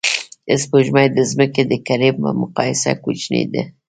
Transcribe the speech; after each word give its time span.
سپوږمۍ 0.61 1.07
د 1.11 1.17
ځمکې 1.31 1.63
د 1.71 1.73
کُرې 1.87 2.09
په 2.19 2.29
مقایسه 2.41 2.91
کوچنۍ 3.03 3.43
ده 3.53 3.63